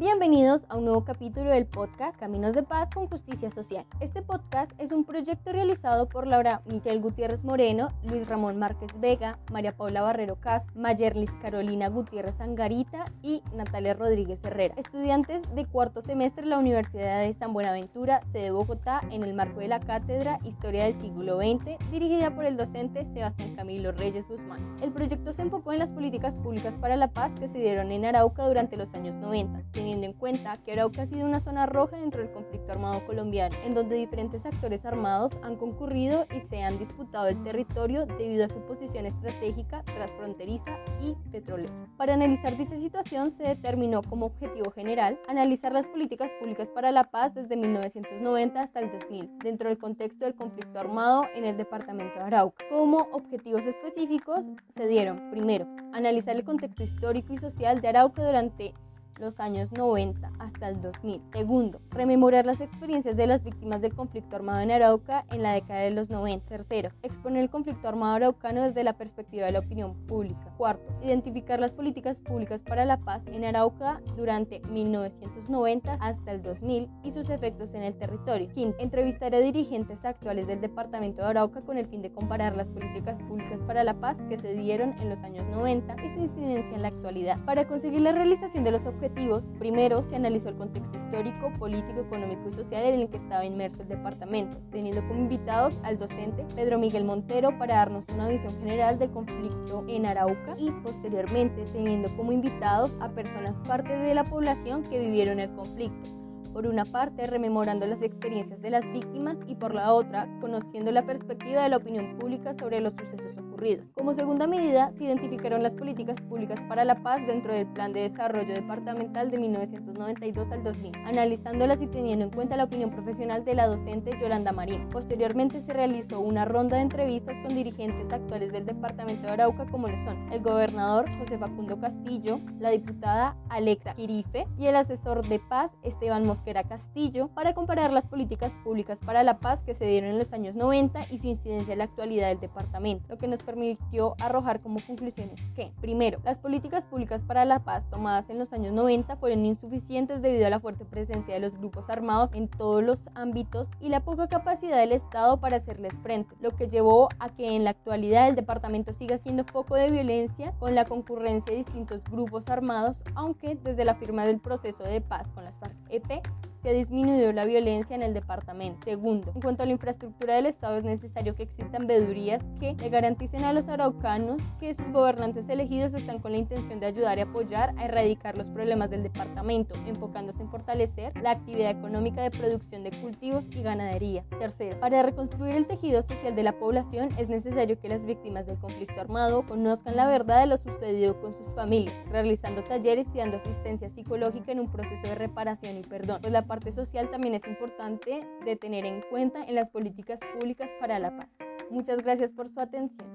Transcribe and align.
Bienvenidos 0.00 0.64
a 0.70 0.78
un 0.78 0.86
nuevo 0.86 1.04
capítulo 1.04 1.50
del 1.50 1.66
podcast 1.66 2.18
Caminos 2.18 2.54
de 2.54 2.62
Paz 2.62 2.88
con 2.88 3.06
Justicia 3.06 3.50
Social. 3.50 3.84
Este 4.00 4.22
podcast 4.22 4.72
es 4.78 4.92
un 4.92 5.04
proyecto 5.04 5.52
realizado 5.52 6.08
por 6.08 6.26
Laura 6.26 6.62
Michel 6.72 7.02
Gutiérrez 7.02 7.44
Moreno, 7.44 7.92
Luis 8.04 8.26
Ramón 8.26 8.58
Márquez 8.58 8.88
Vega, 8.98 9.38
María 9.52 9.76
Paula 9.76 10.00
Barrero 10.00 10.36
Cas, 10.36 10.66
Mayerlis 10.74 11.30
Carolina 11.42 11.88
Gutiérrez 11.90 12.40
Angarita 12.40 13.04
y 13.22 13.42
Natalia 13.54 13.92
Rodríguez 13.92 14.42
Herrera, 14.42 14.72
estudiantes 14.78 15.42
de 15.54 15.66
cuarto 15.66 16.00
semestre 16.00 16.44
de 16.44 16.48
la 16.48 16.58
Universidad 16.58 17.20
de 17.20 17.34
San 17.34 17.52
Buenaventura, 17.52 18.22
sede 18.32 18.52
Bogotá, 18.52 19.02
en 19.10 19.22
el 19.22 19.34
marco 19.34 19.60
de 19.60 19.68
la 19.68 19.80
cátedra 19.80 20.38
Historia 20.44 20.84
del 20.84 20.98
siglo 20.98 21.36
XX, 21.36 21.76
dirigida 21.90 22.34
por 22.34 22.46
el 22.46 22.56
docente 22.56 23.04
Sebastián 23.04 23.54
Camilo 23.54 23.92
Reyes 23.92 24.26
Guzmán. 24.26 24.60
El 24.80 24.92
proyecto 24.92 25.34
se 25.34 25.42
enfocó 25.42 25.74
en 25.74 25.78
las 25.78 25.92
políticas 25.92 26.38
públicas 26.38 26.78
para 26.78 26.96
la 26.96 27.08
paz 27.08 27.32
que 27.38 27.48
se 27.48 27.58
dieron 27.58 27.92
en 27.92 28.06
Arauca 28.06 28.46
durante 28.46 28.78
los 28.78 28.94
años 28.94 29.14
90 29.16 29.60
teniendo 29.90 30.06
en 30.06 30.20
cuenta 30.20 30.56
que 30.64 30.72
Arauca 30.72 31.02
ha 31.02 31.06
sido 31.06 31.26
una 31.26 31.40
zona 31.40 31.66
roja 31.66 31.96
dentro 31.96 32.22
del 32.22 32.30
conflicto 32.30 32.70
armado 32.70 33.04
colombiano, 33.06 33.56
en 33.64 33.74
donde 33.74 33.96
diferentes 33.96 34.46
actores 34.46 34.86
armados 34.86 35.32
han 35.42 35.56
concurrido 35.56 36.28
y 36.32 36.46
se 36.46 36.62
han 36.62 36.78
disputado 36.78 37.26
el 37.26 37.42
territorio 37.42 38.06
debido 38.06 38.44
a 38.44 38.48
su 38.48 38.60
posición 38.66 39.06
estratégica 39.06 39.82
transfronteriza 39.82 40.78
y 41.00 41.16
petrolera. 41.32 41.72
Para 41.96 42.14
analizar 42.14 42.56
dicha 42.56 42.78
situación 42.78 43.32
se 43.36 43.42
determinó 43.42 44.00
como 44.02 44.26
objetivo 44.26 44.70
general 44.70 45.18
analizar 45.26 45.72
las 45.72 45.88
políticas 45.88 46.30
públicas 46.38 46.70
para 46.70 46.92
la 46.92 47.10
paz 47.10 47.34
desde 47.34 47.56
1990 47.56 48.62
hasta 48.62 48.78
el 48.78 48.92
2000, 48.92 49.38
dentro 49.38 49.70
del 49.70 49.78
contexto 49.78 50.24
del 50.24 50.36
conflicto 50.36 50.78
armado 50.78 51.24
en 51.34 51.44
el 51.44 51.56
departamento 51.56 52.14
de 52.14 52.26
Arauca. 52.26 52.64
Como 52.70 53.08
objetivos 53.10 53.66
específicos 53.66 54.46
se 54.76 54.86
dieron, 54.86 55.32
primero, 55.32 55.66
analizar 55.92 56.36
el 56.36 56.44
contexto 56.44 56.84
histórico 56.84 57.32
y 57.32 57.38
social 57.38 57.80
de 57.80 57.88
Arauca 57.88 58.24
durante 58.24 58.72
los 59.20 59.38
años 59.38 59.70
90 59.72 60.32
hasta 60.38 60.68
el 60.68 60.80
2000. 60.80 61.20
Segundo, 61.32 61.80
rememorar 61.90 62.46
las 62.46 62.60
experiencias 62.60 63.16
de 63.16 63.26
las 63.26 63.44
víctimas 63.44 63.80
del 63.80 63.94
conflicto 63.94 64.34
armado 64.34 64.60
en 64.60 64.70
Arauca 64.70 65.24
en 65.30 65.42
la 65.42 65.52
década 65.52 65.80
de 65.80 65.90
los 65.90 66.08
90. 66.08 66.46
Tercero, 66.46 66.90
exponer 67.02 67.42
el 67.42 67.50
conflicto 67.50 67.86
armado 67.86 68.14
araucano 68.14 68.62
desde 68.62 68.82
la 68.82 68.94
perspectiva 68.94 69.46
de 69.46 69.52
la 69.52 69.58
opinión 69.58 69.94
pública. 70.06 70.52
Cuarto, 70.56 70.92
identificar 71.02 71.60
las 71.60 71.74
políticas 71.74 72.18
públicas 72.18 72.62
para 72.62 72.84
la 72.84 72.96
paz 72.96 73.22
en 73.26 73.44
Arauca 73.44 74.00
durante 74.16 74.60
1990 74.70 75.94
hasta 76.00 76.32
el 76.32 76.42
2000 76.42 76.88
y 77.04 77.12
sus 77.12 77.28
efectos 77.28 77.74
en 77.74 77.82
el 77.82 77.94
territorio. 77.94 78.48
Quinto, 78.54 78.78
entrevistar 78.80 79.34
a 79.34 79.38
dirigentes 79.38 80.04
actuales 80.04 80.46
del 80.46 80.60
departamento 80.60 81.22
de 81.22 81.28
Arauca 81.28 81.60
con 81.60 81.76
el 81.76 81.86
fin 81.86 82.00
de 82.00 82.10
comparar 82.10 82.56
las 82.56 82.68
políticas 82.68 83.18
públicas 83.18 83.60
para 83.66 83.84
la 83.84 83.94
paz 83.94 84.16
que 84.28 84.38
se 84.38 84.54
dieron 84.54 84.94
en 85.00 85.10
los 85.10 85.18
años 85.18 85.44
90 85.50 85.96
y 86.02 86.14
su 86.14 86.20
incidencia 86.20 86.74
en 86.74 86.82
la 86.82 86.88
actualidad. 86.88 87.38
Para 87.44 87.68
conseguir 87.68 88.00
la 88.00 88.12
realización 88.12 88.64
de 88.64 88.70
los 88.70 88.86
objetivos 88.86 89.09
primero 89.58 90.02
se 90.02 90.16
analizó 90.16 90.48
el 90.48 90.56
contexto 90.56 90.96
histórico, 90.96 91.52
político, 91.58 92.00
económico 92.00 92.48
y 92.48 92.52
social 92.52 92.84
en 92.84 93.00
el 93.00 93.08
que 93.08 93.16
estaba 93.18 93.44
inmerso 93.44 93.82
el 93.82 93.88
departamento, 93.88 94.58
teniendo 94.70 95.06
como 95.06 95.20
invitados 95.20 95.78
al 95.82 95.98
docente 95.98 96.44
Pedro 96.54 96.78
Miguel 96.78 97.04
Montero 97.04 97.56
para 97.58 97.76
darnos 97.76 98.04
una 98.14 98.28
visión 98.28 98.58
general 98.60 98.98
del 98.98 99.10
conflicto 99.10 99.84
en 99.88 100.06
Arauca 100.06 100.54
y 100.58 100.70
posteriormente 100.82 101.64
teniendo 101.72 102.14
como 102.16 102.32
invitados 102.32 102.94
a 103.00 103.08
personas 103.10 103.54
parte 103.66 103.96
de 103.96 104.14
la 104.14 104.24
población 104.24 104.82
que 104.84 104.98
vivieron 104.98 105.40
el 105.40 105.50
conflicto. 105.50 106.10
Por 106.52 106.66
una 106.66 106.84
parte, 106.84 107.26
rememorando 107.26 107.86
las 107.86 108.02
experiencias 108.02 108.60
de 108.60 108.70
las 108.70 108.84
víctimas 108.92 109.36
y 109.46 109.54
por 109.54 109.72
la 109.72 109.92
otra, 109.92 110.26
conociendo 110.40 110.90
la 110.90 111.06
perspectiva 111.06 111.62
de 111.62 111.68
la 111.68 111.76
opinión 111.76 112.18
pública 112.18 112.54
sobre 112.54 112.80
los 112.80 112.92
sucesos 112.94 113.49
como 113.94 114.14
segunda 114.14 114.46
medida, 114.46 114.90
se 114.96 115.04
identificaron 115.04 115.62
las 115.62 115.74
políticas 115.74 116.18
públicas 116.22 116.58
para 116.66 116.82
la 116.82 117.02
paz 117.02 117.26
dentro 117.26 117.52
del 117.52 117.66
Plan 117.66 117.92
de 117.92 118.00
Desarrollo 118.00 118.54
Departamental 118.54 119.30
de 119.30 119.36
1992 119.36 120.50
al 120.50 120.64
2000, 120.64 120.92
analizándolas 121.04 121.82
y 121.82 121.86
teniendo 121.86 122.24
en 122.24 122.30
cuenta 122.30 122.56
la 122.56 122.64
opinión 122.64 122.90
profesional 122.90 123.44
de 123.44 123.54
la 123.54 123.66
docente 123.66 124.18
Yolanda 124.18 124.52
Marín. 124.52 124.88
Posteriormente 124.88 125.60
se 125.60 125.74
realizó 125.74 126.20
una 126.20 126.46
ronda 126.46 126.76
de 126.76 126.84
entrevistas 126.84 127.36
con 127.42 127.54
dirigentes 127.54 128.10
actuales 128.10 128.50
del 128.50 128.64
Departamento 128.64 129.26
de 129.26 129.32
Arauca 129.32 129.66
como 129.66 129.88
lo 129.88 130.04
son 130.06 130.32
el 130.32 130.40
gobernador 130.40 131.10
José 131.18 131.36
Facundo 131.36 131.78
Castillo, 131.78 132.40
la 132.60 132.70
diputada 132.70 133.36
Alexa 133.50 133.94
Quirife 133.94 134.46
y 134.58 134.66
el 134.68 134.76
asesor 134.76 135.28
de 135.28 135.38
paz 135.38 135.70
Esteban 135.82 136.24
Mosquera 136.24 136.64
Castillo 136.64 137.28
para 137.34 137.52
comparar 137.52 137.92
las 137.92 138.06
políticas 138.06 138.54
públicas 138.64 138.98
para 139.04 139.22
la 139.22 139.38
paz 139.38 139.62
que 139.62 139.74
se 139.74 139.84
dieron 139.84 140.12
en 140.12 140.18
los 140.18 140.32
años 140.32 140.54
90 140.54 141.06
y 141.10 141.18
su 141.18 141.26
incidencia 141.26 141.72
en 141.72 141.78
la 141.78 141.84
actualidad 141.84 142.28
del 142.28 142.40
departamento, 142.40 143.04
lo 143.10 143.18
que 143.18 143.28
nos 143.28 143.42
permitió 143.50 144.14
arrojar 144.20 144.60
como 144.60 144.78
conclusiones 144.86 145.40
que, 145.56 145.72
primero, 145.80 146.20
las 146.24 146.38
políticas 146.38 146.84
públicas 146.84 147.20
para 147.22 147.44
la 147.44 147.58
paz 147.58 147.82
tomadas 147.90 148.30
en 148.30 148.38
los 148.38 148.52
años 148.52 148.72
90 148.72 149.16
fueron 149.16 149.44
insuficientes 149.44 150.22
debido 150.22 150.46
a 150.46 150.50
la 150.50 150.60
fuerte 150.60 150.84
presencia 150.84 151.34
de 151.34 151.40
los 151.40 151.58
grupos 151.58 151.90
armados 151.90 152.30
en 152.32 152.46
todos 152.46 152.84
los 152.84 153.02
ámbitos 153.16 153.66
y 153.80 153.88
la 153.88 154.04
poca 154.04 154.28
capacidad 154.28 154.78
del 154.78 154.92
Estado 154.92 155.38
para 155.38 155.56
hacerles 155.56 155.92
frente, 156.04 156.36
lo 156.40 156.52
que 156.52 156.68
llevó 156.68 157.08
a 157.18 157.30
que 157.30 157.56
en 157.56 157.64
la 157.64 157.70
actualidad 157.70 158.28
el 158.28 158.36
departamento 158.36 158.92
siga 158.92 159.18
siendo 159.18 159.42
foco 159.42 159.74
de 159.74 159.90
violencia 159.90 160.52
con 160.60 160.76
la 160.76 160.84
concurrencia 160.84 161.52
de 161.52 161.64
distintos 161.64 162.04
grupos 162.04 162.48
armados, 162.50 162.98
aunque 163.16 163.58
desde 163.64 163.84
la 163.84 163.96
firma 163.96 164.24
del 164.26 164.38
proceso 164.38 164.84
de 164.84 165.00
paz 165.00 165.26
con 165.34 165.42
las 165.42 165.56
FARC-EP 165.90 166.22
se 166.62 166.68
ha 166.68 166.72
disminuido 166.72 167.32
la 167.32 167.46
violencia 167.46 167.96
en 167.96 168.02
el 168.02 168.12
departamento. 168.12 168.84
Segundo, 168.84 169.32
en 169.34 169.40
cuanto 169.40 169.62
a 169.62 169.66
la 169.66 169.72
infraestructura 169.72 170.34
del 170.34 170.46
Estado, 170.46 170.76
es 170.76 170.84
necesario 170.84 171.34
que 171.34 171.44
existan 171.44 171.86
vedurías 171.86 172.42
que 172.58 172.74
le 172.74 172.88
garanticen 172.90 173.44
a 173.44 173.52
los 173.52 173.66
araucanos 173.68 174.42
que 174.58 174.74
sus 174.74 174.86
gobernantes 174.92 175.48
elegidos 175.48 175.94
están 175.94 176.18
con 176.18 176.32
la 176.32 176.38
intención 176.38 176.78
de 176.78 176.86
ayudar 176.86 177.18
y 177.18 177.22
apoyar 177.22 177.74
a 177.78 177.86
erradicar 177.86 178.36
los 178.36 178.46
problemas 178.48 178.90
del 178.90 179.02
departamento, 179.02 179.74
enfocándose 179.86 180.42
en 180.42 180.50
fortalecer 180.50 181.12
la 181.22 181.30
actividad 181.30 181.70
económica 181.70 182.22
de 182.22 182.30
producción 182.30 182.84
de 182.84 182.90
cultivos 182.90 183.44
y 183.50 183.62
ganadería. 183.62 184.24
Tercero, 184.38 184.78
para 184.80 185.02
reconstruir 185.02 185.54
el 185.54 185.66
tejido 185.66 186.02
social 186.02 186.36
de 186.36 186.42
la 186.42 186.52
población 186.52 187.08
es 187.16 187.28
necesario 187.30 187.80
que 187.80 187.88
las 187.88 188.04
víctimas 188.04 188.46
del 188.46 188.58
conflicto 188.58 189.00
armado 189.00 189.46
conozcan 189.46 189.96
la 189.96 190.06
verdad 190.06 190.40
de 190.40 190.46
lo 190.46 190.58
sucedido 190.58 191.18
con 191.22 191.34
sus 191.34 191.54
familias, 191.54 191.94
realizando 192.10 192.62
talleres 192.62 193.06
y 193.14 193.18
dando 193.18 193.38
asistencia 193.38 193.88
psicológica 193.88 194.52
en 194.52 194.60
un 194.60 194.70
proceso 194.70 195.02
de 195.02 195.14
reparación 195.14 195.79
eh, 195.80 195.88
perdón. 195.88 196.20
Pues 196.20 196.32
la 196.32 196.42
parte 196.42 196.72
social 196.72 197.10
también 197.10 197.34
es 197.34 197.46
importante 197.46 198.26
de 198.44 198.56
tener 198.56 198.84
en 198.84 199.02
cuenta 199.02 199.44
en 199.44 199.54
las 199.54 199.70
políticas 199.70 200.20
públicas 200.34 200.70
para 200.78 200.98
la 200.98 201.16
paz. 201.16 201.28
Muchas 201.70 201.98
gracias 201.98 202.32
por 202.32 202.50
su 202.50 202.60
atención. 202.60 203.08